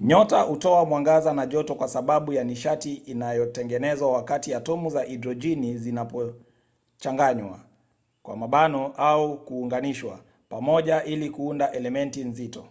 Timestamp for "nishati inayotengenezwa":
2.44-4.12